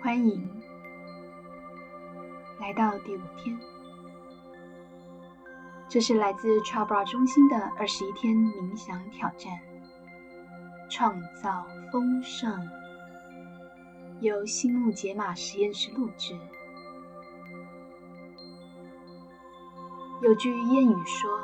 [0.00, 0.48] 欢迎
[2.60, 3.58] 来到第五天。
[5.88, 9.58] 这是来自 Chabra 中心的二十一天冥想挑战，
[10.88, 12.68] 创造丰盛，
[14.20, 16.38] 由心木解码实验室录制。
[20.22, 21.40] 有句谚语说：“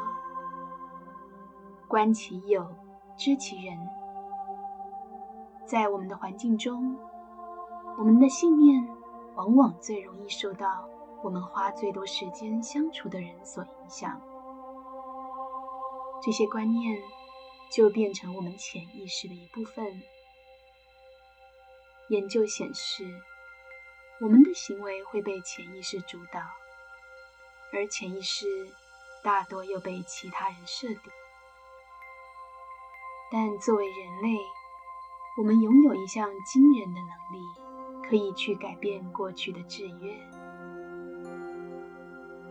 [1.89, 2.73] 观其友，
[3.17, 3.77] 知其人。”
[5.67, 6.97] 在我们的环境中，
[7.97, 8.87] 我们的信念
[9.37, 10.89] 往往最容易受到
[11.23, 14.21] 我们花最多时间相处的人所影响。
[16.23, 17.01] 这些观念
[17.71, 20.03] 就变成我们潜意识的一部分。
[22.09, 23.05] 研究显示，
[24.21, 26.41] 我们的行为会被潜意识主导，
[27.73, 28.47] 而潜意识
[29.23, 30.99] 大多又被其他人设定。
[33.31, 34.39] 但作为人类，
[35.39, 37.41] 我们拥有一项惊人的能力，
[38.09, 40.15] 可以去改变过去的制约。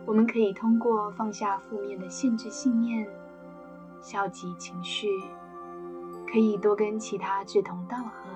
[0.06, 3.08] 我们可以通过放下负面的限制信念、
[4.02, 5.08] 消极情绪，
[6.30, 8.28] 可以多跟其他志同道合、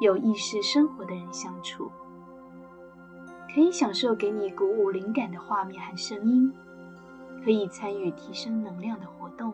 [0.00, 1.90] 有意识生活的人相处，
[3.54, 6.50] 可以享受给你鼓舞灵感的画面和声音，
[7.44, 9.52] 可以参与提升能量的活动。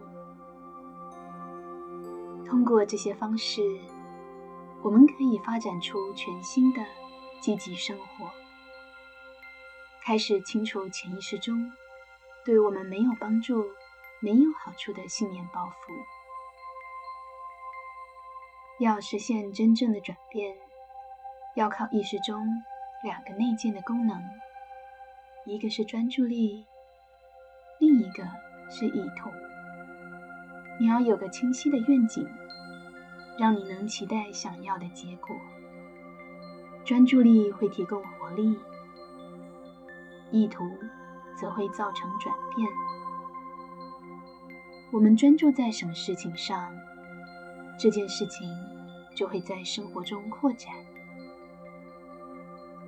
[2.47, 3.61] 通过这些方式，
[4.83, 6.85] 我们可以发展出全新的
[7.41, 8.31] 积极生活，
[10.05, 11.73] 开始清除潜意识中
[12.45, 13.65] 对我们没有帮助、
[14.21, 15.73] 没有好处的信念包袱。
[18.79, 20.57] 要实现真正的转变，
[21.57, 22.47] 要靠意识中
[23.03, 24.23] 两个内建的功能，
[25.45, 26.65] 一个是专注力，
[27.81, 28.25] 另一个
[28.71, 29.31] 是意图。
[30.79, 32.25] 你要有个清晰的愿景，
[33.39, 35.37] 让你能期待想要的结果。
[36.85, 38.59] 专注力会提供活力，
[40.31, 40.65] 意图
[41.37, 42.69] 则会造成转变。
[44.91, 46.75] 我们专注在什么事情上，
[47.79, 48.49] 这件事情
[49.15, 50.75] 就会在生活中扩展。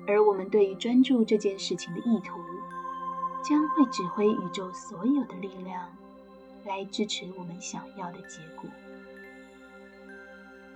[0.07, 2.39] 而我们对于专注这件事情的意图，
[3.43, 5.89] 将会指挥宇宙所有的力量。
[6.63, 8.69] 来支持我们想要的结果。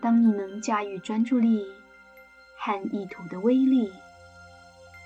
[0.05, 1.65] 当你能驾驭专注力
[2.59, 3.91] 和意图的威力，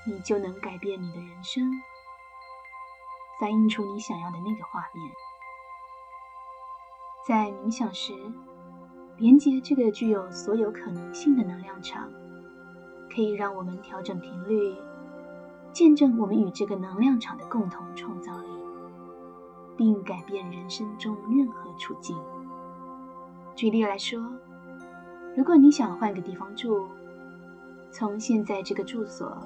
[0.05, 1.71] 你就能改变你的人生，
[3.39, 5.09] 反映出你想要的那个画面。
[7.25, 8.11] 在冥想时，
[9.15, 12.11] 连接这个具有所有可能性的能量场，
[13.09, 14.75] 可以让我们调整频率，
[15.71, 18.49] 见证我们与这个能量场的共同创造力。
[19.77, 22.17] 并改变人生中任何处境。
[23.55, 24.19] 举例来说，
[25.35, 26.89] 如果你想换个地方住，
[27.91, 29.37] 从现在这个住所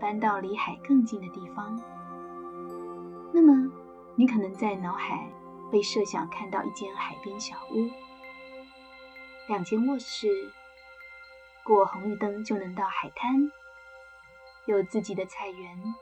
[0.00, 1.80] 搬到离海更近的地方，
[3.32, 3.70] 那么
[4.16, 5.28] 你可能在脑海
[5.70, 7.88] 会设想看到一间海边小屋、
[9.46, 10.28] 两间卧室，
[11.64, 13.50] 过红绿灯就能到海滩，
[14.66, 15.94] 有自己的菜园，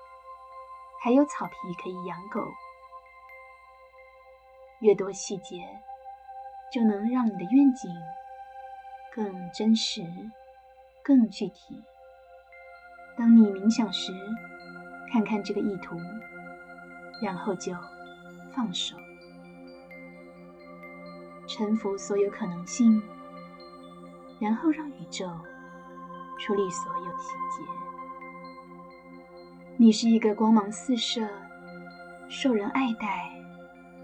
[1.03, 2.41] 还有草皮可以养狗。
[4.81, 5.69] 越多细节，
[6.73, 7.91] 就能让你的愿景
[9.17, 10.03] 更真实、
[11.03, 11.83] 更具体。
[13.17, 14.13] 当你冥想时，
[15.11, 15.97] 看看这个意图，
[17.23, 17.73] 然后就
[18.55, 18.95] 放手，
[21.49, 23.03] 臣服所有可能性，
[24.39, 25.27] 然后让宇宙
[26.39, 27.65] 处理所有细节。
[29.79, 31.27] 你是一个光芒四射、
[32.29, 33.33] 受人爱戴。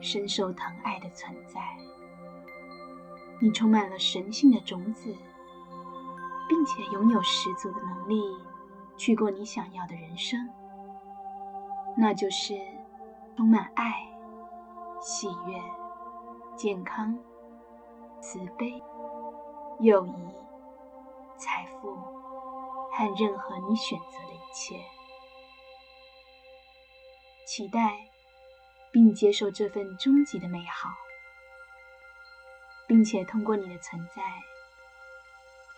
[0.04, 1.60] 深受疼爱的存在，
[3.42, 5.12] 你充满了神性的种子，
[6.48, 8.22] 并且拥有十足的能力
[8.96, 10.48] 去过你想要的人生，
[11.96, 12.56] 那就是
[13.36, 14.06] 充满爱、
[15.00, 15.60] 喜悦、
[16.56, 17.18] 健康、
[18.20, 18.80] 慈悲、
[19.80, 20.12] 友谊、
[21.36, 21.96] 财富
[22.92, 24.80] 和任何你选择的一切，
[27.44, 28.08] 期待。
[28.94, 30.90] 并接受这份终极的美好，
[32.92, 34.22] 并且通过你的存在，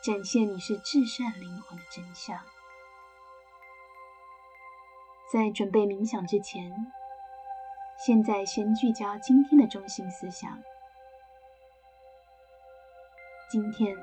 [0.02, 2.37] 展现你是至善灵魂的真相。
[5.32, 6.75] 在准备冥想之前，
[8.05, 10.58] 现在先聚焦今天的中心思想。
[13.49, 13.96] 今天，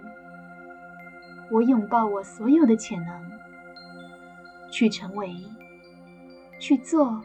[1.51, 3.29] 我拥抱我所有的潜能，
[4.71, 5.35] 去成为，
[6.61, 7.21] 去做。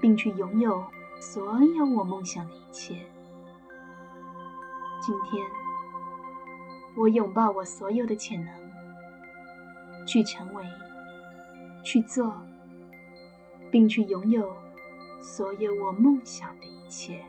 [0.00, 0.84] 并去拥有
[1.20, 3.13] 所有我梦想的一切。
[5.06, 5.46] 今天，
[6.96, 10.64] 我拥抱我所有的潜能，去成为、
[11.84, 12.32] 去做，
[13.70, 14.50] 并去拥有
[15.20, 17.22] 所有我梦想的一切。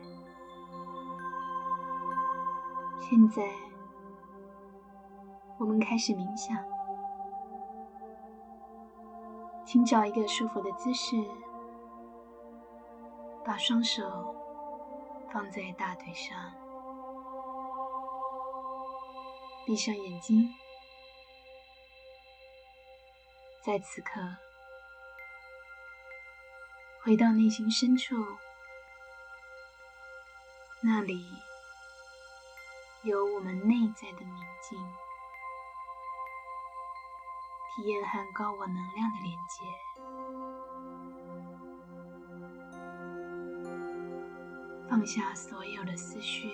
[2.98, 3.46] 现在，
[5.58, 6.56] 我们开始冥想，
[9.66, 11.22] 请找一个舒服的姿势，
[13.44, 14.34] 把双手
[15.30, 16.34] 放在大腿上，
[19.66, 20.54] 闭上眼睛，
[23.64, 24.10] 在此刻
[27.02, 28.14] 回到内心深处，
[30.80, 31.26] 那里。
[33.02, 34.34] 有我们内在的宁
[34.68, 34.78] 静，
[37.76, 39.62] 体验和高我能量的连接，
[44.88, 46.50] 放下所有的思绪，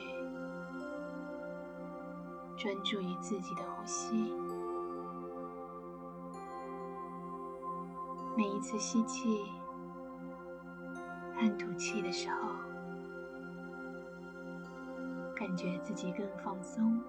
[2.62, 4.32] 专注于自己的呼吸。
[8.36, 9.44] 每一次吸气
[11.34, 12.72] 和吐气的时候。
[15.42, 17.02] 感觉自己更放松、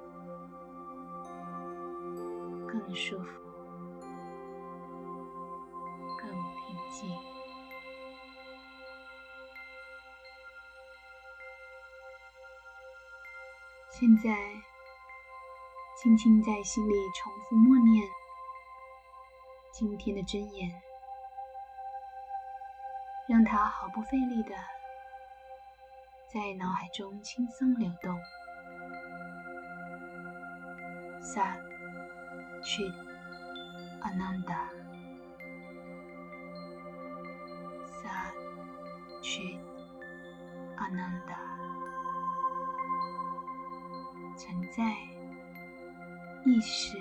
[2.67, 3.39] 更舒服、
[6.19, 7.15] 更平静。
[13.91, 14.35] 现在，
[16.03, 18.05] 轻轻在心里重复默念
[19.71, 20.69] 今天的真言，
[23.25, 24.53] 让它毫不费力的。
[26.27, 28.19] 在脑海中轻松流动。
[31.21, 31.57] Sat
[32.63, 32.93] Chit
[34.01, 34.67] Ananda。
[37.85, 38.33] Sat
[39.21, 39.57] Chit
[40.75, 41.37] Ananda。
[44.35, 45.12] 存在
[46.53, 46.95] 意识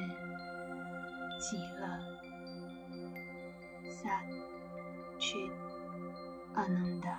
[1.39, 1.87] 极乐。
[3.91, 4.25] Sat
[5.21, 5.53] Chit
[6.55, 7.19] Ananda。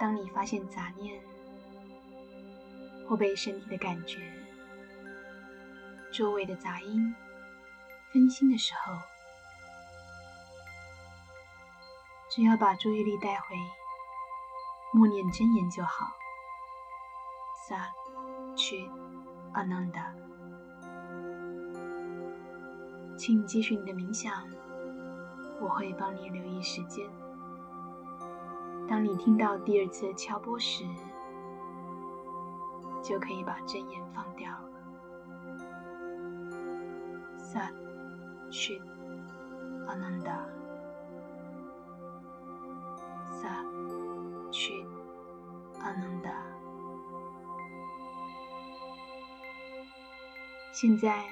[0.00, 1.22] 当你发现杂念
[3.08, 4.18] 或被身体的感觉、
[6.12, 7.14] 周围的杂音
[8.12, 8.94] 分心的时候，
[12.28, 13.54] 只要把注意力带回
[14.92, 16.08] 默念真言就好。
[17.68, 17.92] 萨
[18.70, 18.88] Chit
[19.52, 20.14] Ananda，
[23.16, 24.32] 请继续你的冥想，
[25.60, 27.04] 我会帮你留意时间。
[28.88, 30.84] 当你听到第二次敲钵时，
[33.02, 34.70] 就可以把真言放掉了。
[37.38, 37.72] Sat
[38.52, 38.82] Chit
[39.88, 40.59] Ananda。
[50.80, 51.22] 现在，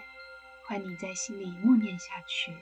[0.66, 2.52] 换你在心里默念下去。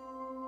[0.00, 0.47] Música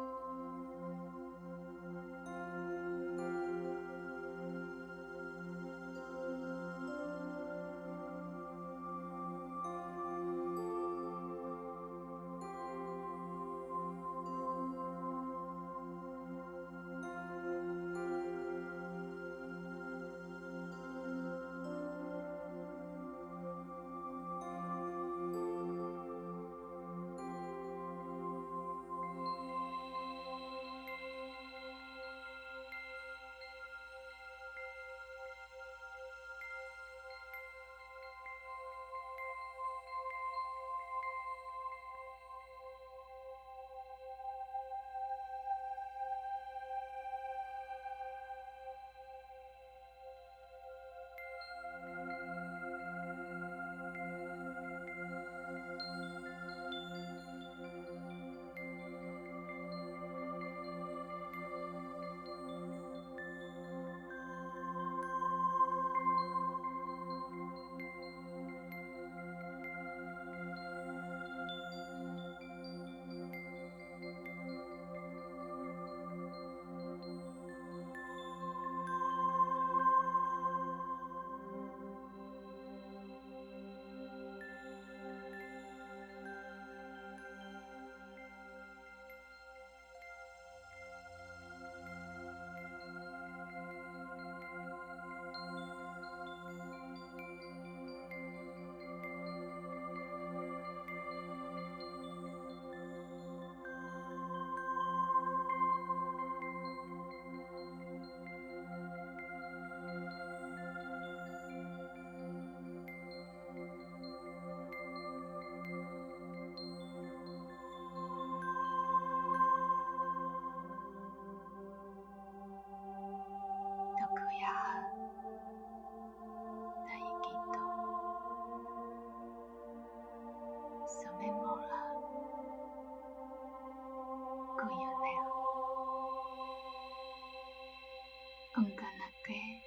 [138.59, 139.62] 건강하게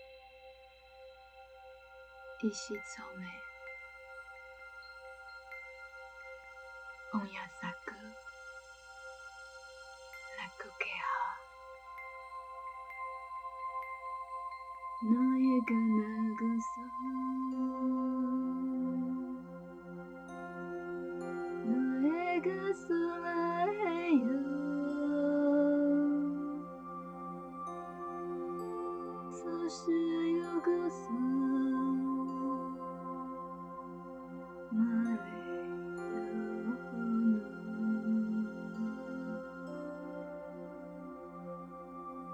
[2.42, 3.26] 이 시점에
[7.12, 7.74] 옹야사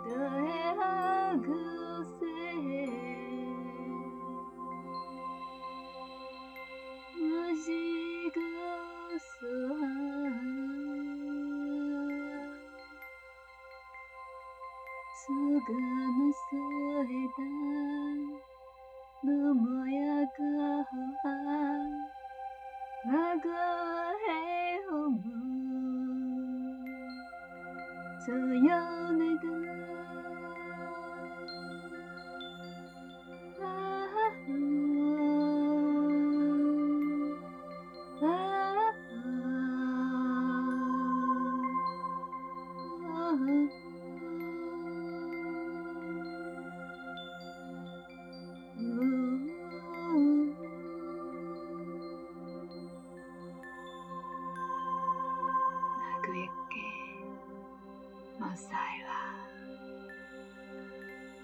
[0.09, 1.68] 그의 그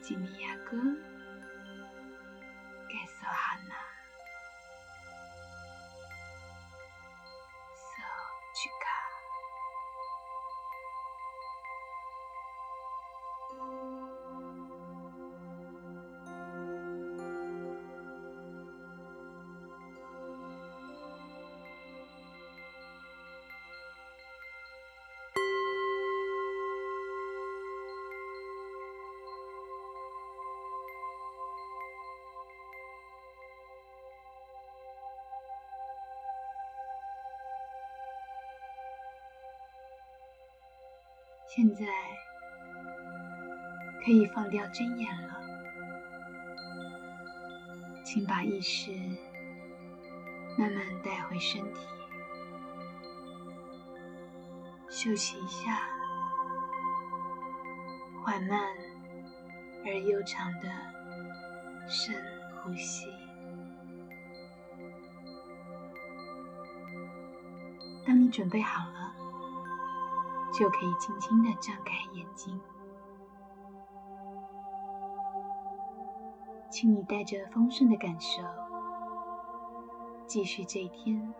[0.05, 0.77] 君也哥。
[41.55, 41.85] 现在
[44.03, 45.41] 可以放掉针眼了，
[48.03, 48.91] 请把意识
[50.57, 51.79] 慢慢带回身体，
[54.89, 55.87] 休息一下，
[58.21, 58.59] 缓慢
[59.85, 60.69] 而悠长的
[61.87, 62.13] 深
[62.57, 63.07] 呼吸。
[68.05, 69.04] 当你准备好了。
[70.57, 72.61] 就可以轻轻的张开眼睛，
[76.71, 78.41] 请你带着丰盛的感受
[80.25, 81.33] 继续这一天，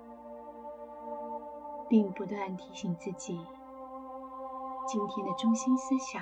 [1.88, 3.40] 并不断提醒自己
[4.86, 6.22] 今天的中心思想。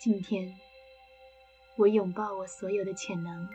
[0.00, 0.58] 今天，
[1.76, 3.48] 我拥抱我所有的潜能，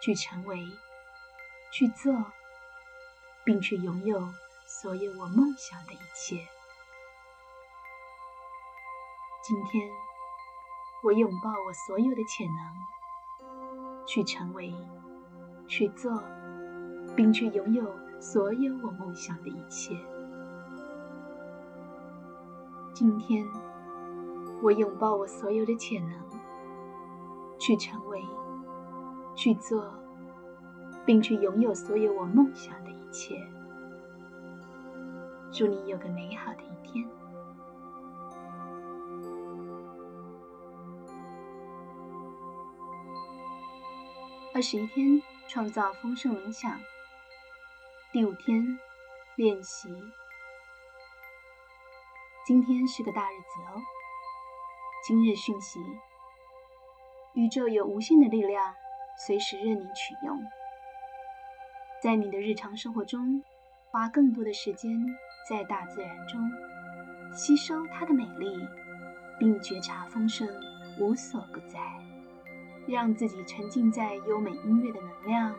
[0.00, 0.56] 去成为、
[1.70, 2.14] 去做，
[3.44, 4.18] 并去拥有。
[4.80, 6.48] 所有我梦想的一切。
[9.42, 9.86] 今天，
[11.04, 14.74] 我拥抱我所有的潜能，去成为、
[15.68, 16.22] 去做，
[17.14, 17.84] 并去拥有
[18.18, 19.94] 所有我梦想的一切。
[22.94, 23.46] 今天，
[24.62, 26.18] 我拥抱我所有的潜能，
[27.58, 28.24] 去成为、
[29.36, 29.92] 去做，
[31.04, 33.51] 并去拥有所有我梦想的一切。
[35.52, 37.06] 祝你有个美好的一天。
[44.54, 46.80] 二十一天创造丰盛冥想，
[48.12, 48.78] 第五天
[49.36, 49.90] 练习。
[52.46, 53.82] 今天是个大日子哦！
[55.06, 55.78] 今日讯息：
[57.34, 58.74] 宇宙有无限的力量，
[59.26, 60.38] 随时任你取用。
[62.02, 63.44] 在你的日常生活中，
[63.90, 64.90] 花更多的时间。
[65.48, 66.50] 在大自然中
[67.32, 68.66] 吸收它的美丽，
[69.38, 70.48] 并觉察丰盛
[70.98, 71.80] 无所不在，
[72.86, 75.54] 让自己沉浸在优美音乐的能量、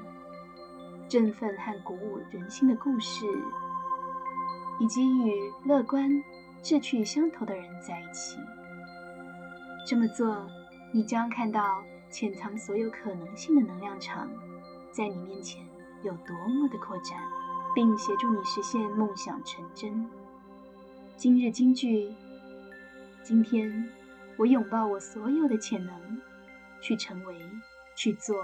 [1.08, 3.26] 振奋和鼓舞人心的故事，
[4.80, 5.34] 以及与
[5.66, 6.24] 乐观、
[6.62, 8.38] 志趣相投的人在一起。
[9.86, 10.48] 这么做，
[10.94, 14.30] 你将看到潜藏所有可能性的能量场
[14.92, 15.66] 在你面前
[16.04, 17.20] 有多么的扩展。
[17.76, 20.10] 并协助你实现梦想成真。
[21.18, 22.14] 今日金句：
[23.24, 23.90] 今天
[24.38, 26.22] 我拥抱我所有的潜能，
[26.82, 27.36] 去成为、
[27.96, 28.36] 去做，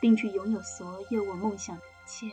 [0.00, 2.30] 并去拥有所有我梦想的一切。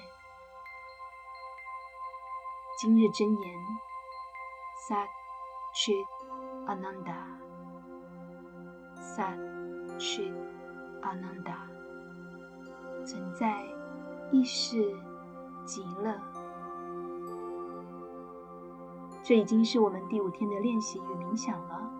[2.79, 3.39] 今日真言
[4.87, 5.07] ：Sat
[5.73, 6.05] Chit
[9.07, 9.37] Ananda，Sat
[9.97, 10.33] Chit
[11.01, 11.57] Ananda，
[13.05, 13.65] 存在
[14.31, 14.95] 意识
[15.67, 16.19] 极乐。
[19.21, 21.91] 这已经是我们第五天的练习与冥想了。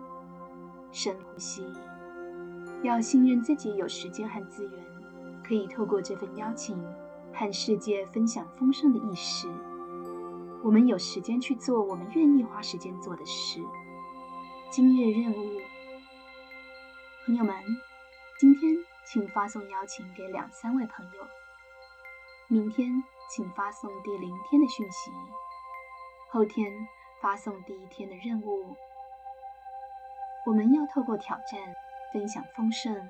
[0.90, 1.62] 深呼吸，
[2.82, 4.84] 要信任自己有时间和资源，
[5.44, 6.82] 可以透过这份邀请
[7.34, 9.46] 和世界分享丰盛的意识。
[10.64, 13.60] 我们有时间去做我们愿意花时间做的事。
[14.70, 15.60] 今日任务，
[17.26, 17.54] 朋友们，
[18.40, 18.74] 今天
[19.06, 21.26] 请发送邀请给两三位朋友。
[22.48, 25.10] 明天请发送第零天的讯息。
[26.30, 26.72] 后天。
[27.20, 28.76] 发送第一天的任务，
[30.46, 31.60] 我们要透过挑战
[32.12, 33.08] 分享丰盛。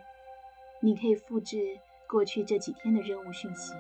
[0.81, 1.79] 你可以复制
[2.09, 3.75] 过去这几天的任务讯息。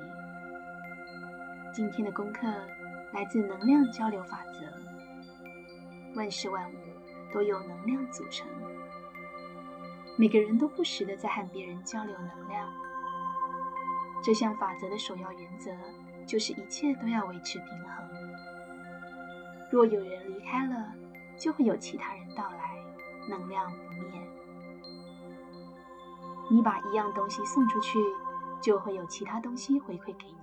[1.72, 2.46] 今天的功课
[3.14, 6.14] 来自能量交流法则。
[6.14, 6.76] 万事万物
[7.32, 8.46] 都由能量组成，
[10.18, 12.70] 每个人都不时的在和别人交流能量。
[14.22, 15.70] 这项法则的首要原则
[16.28, 18.06] 就是一切都要维持平衡。
[19.70, 20.92] 若有人离开了，
[21.38, 22.76] 就会有其他人到来，
[23.30, 24.20] 能量不灭。
[26.50, 27.98] 你把一样东西送出去，
[28.60, 30.36] 就会有其他东西回馈给你。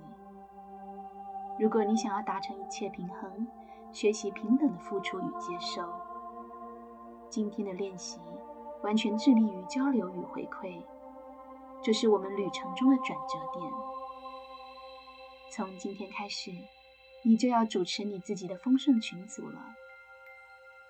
[1.60, 3.46] 如果你想要达成一切平衡，
[3.92, 5.82] 学习平等的付出与接受，
[7.30, 8.20] 今天的练习
[8.82, 10.82] 完全致力于交流与回馈，
[11.80, 13.72] 这是我们旅程中的转折点。
[15.56, 16.52] 从今天开始。
[17.22, 19.74] 你就要主持你自己的丰盛群组了。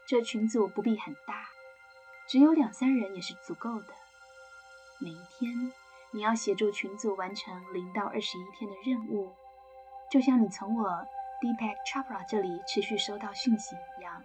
[0.08, 1.46] 这群组不必很大，
[2.28, 3.94] 只有两三人也是足够的。
[4.98, 5.72] 每一天，
[6.10, 9.32] 你要协助群组完成零到二十一天的任务，
[10.10, 10.88] 就像你从我
[11.40, 14.20] Deepak Chopra 这里持续收到讯息一样。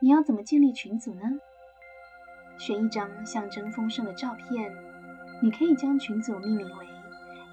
[0.00, 1.22] 你要怎么建立群组呢？
[2.58, 4.74] 选一张象征丰盛的照片，
[5.40, 6.86] 你可以将群组命名为“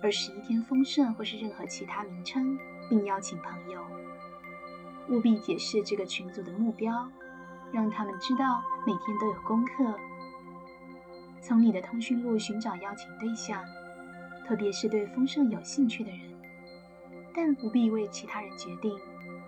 [0.01, 2.57] 二十一天丰盛”或是任何其他名称。
[2.89, 3.85] 并邀请朋友，
[5.09, 7.07] 务必解释这个群组的目标，
[7.71, 9.93] 让他们知道每天都有功课。
[11.39, 13.63] 从你的通讯录寻找邀请对象，
[14.47, 16.19] 特别是对丰盛有兴趣的人，
[17.31, 18.97] 但不必为其他人决定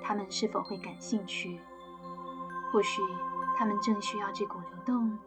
[0.03, 1.59] 他们是否会感兴趣。
[2.71, 3.01] 或许
[3.57, 5.17] 他们正需要这股流动，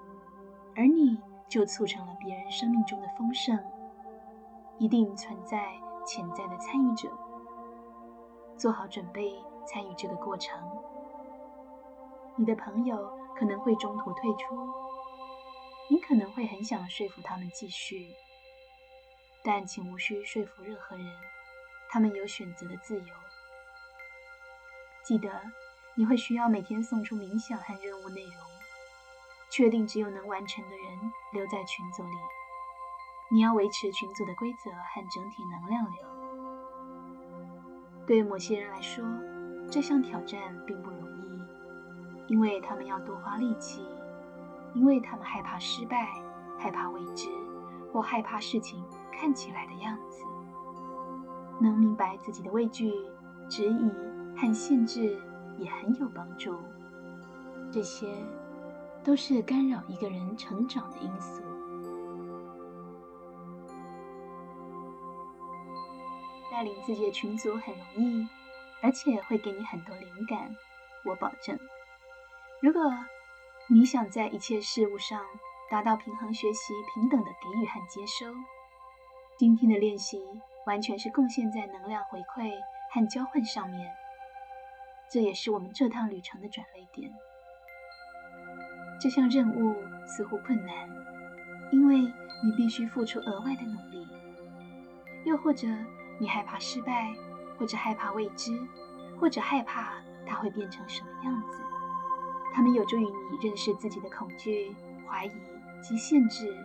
[0.77, 3.59] 而你就促成了别人生命中的丰盛。
[4.79, 5.75] 一定存在
[6.07, 7.11] 潜在的参与者。
[8.57, 9.35] 做好准备
[9.67, 10.59] 参与这个过程。
[12.37, 14.69] 你的朋友可能会中途退出，
[15.89, 18.15] 你可能会很想说服他们继续，
[19.43, 21.07] 但请无需说服任何人，
[21.91, 23.15] 他们有选择的自由。
[25.05, 25.31] 记得
[25.95, 28.35] 你会需要每天送出冥想和任务内容，
[29.51, 32.11] 确定只有能完成的人留在群组里。
[33.31, 35.95] 你要维持群组的规则和整体能量流。
[38.07, 39.05] 对某些人来说，
[39.71, 41.43] 这项挑战并不容易，
[42.27, 43.85] 因为他们要多花力气，
[44.75, 46.09] 因为他们害怕失败，
[46.59, 47.29] 害怕未知，
[47.93, 50.23] 或害怕事情看起来的样子。
[51.61, 52.93] 能明白自己的畏惧、
[53.49, 53.91] 质疑
[54.37, 55.19] 和限制
[55.57, 56.59] 也很有帮助。
[57.73, 58.15] 这些
[59.03, 61.43] 都是干扰一个人成长的因素。
[66.55, 68.29] 带领自己的群组很容易，
[68.81, 70.55] 而且会给你很多灵感，
[71.05, 71.59] 我保证。
[72.63, 72.81] 如果
[73.69, 75.21] 你想在一切事物上
[75.69, 78.33] 达到平衡、学习平等的给予和接收，
[79.37, 80.23] 今天的练习
[80.65, 82.53] 完全是贡献在能量回馈
[82.93, 83.93] 和交换上面。
[85.11, 87.13] 这也是我们这趟旅程的转捩点。
[89.01, 89.75] 这项任务
[90.07, 90.89] 似乎困难，
[91.73, 94.07] 因为你必须付出额外的努力，
[95.25, 95.67] 又或者。
[96.19, 97.15] 你害怕失败，
[97.59, 98.53] 或者害怕未知，
[99.21, 99.95] 或者害怕
[100.27, 101.63] 它会变成什么样子？
[102.53, 104.75] 它们有助于你认识自己的恐惧、
[105.09, 105.33] 怀疑
[105.83, 106.57] 及限制，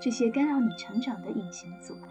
[0.00, 2.08] 这些干扰你成长的隐形阻碍。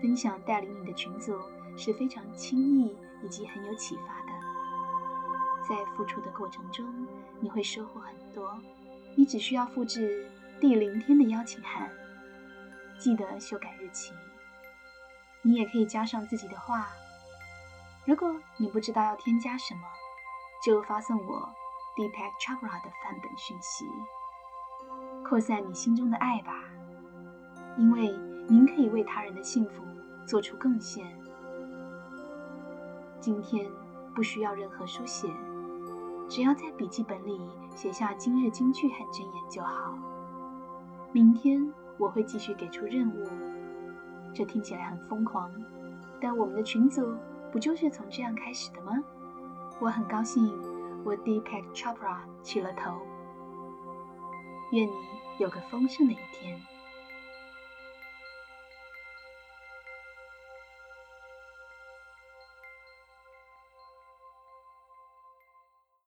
[0.00, 1.36] 分享带领你的群组
[1.76, 4.32] 是非常轻易以及很有启发的。
[5.68, 6.86] 在付出的过程中，
[7.40, 8.56] 你会收获很多。
[9.16, 11.90] 你只需要复制第零天的邀请函，
[12.98, 14.12] 记得修改日期。
[15.48, 16.88] 你也可以加上自己的话。
[18.04, 19.80] 如果你不知道要添加什么，
[20.62, 21.48] 就发送我
[21.96, 23.86] Deepak Chopra 的范本讯息，
[25.26, 26.52] 扩散你心中的爱吧，
[27.78, 28.14] 因为
[28.46, 29.82] 您可以为他人的幸福
[30.26, 31.06] 做出贡献。
[33.18, 33.66] 今天
[34.14, 35.32] 不需要任何书写，
[36.28, 37.40] 只要在笔记本里
[37.74, 39.94] 写下今日金句和箴言就好。
[41.10, 43.26] 明天我会继续给出任务。
[44.38, 45.50] 这听起来很疯狂，
[46.20, 47.12] 但我们的群组
[47.50, 48.92] 不就是从这样开始的吗？
[49.80, 50.56] 我很高兴，
[51.04, 53.00] 我 Deepak Chopra 起了头。
[54.70, 54.92] 愿你
[55.38, 56.56] 有个丰盛的一天。